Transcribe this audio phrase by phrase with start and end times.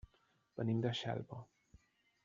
[0.61, 1.43] Venim de Xelva.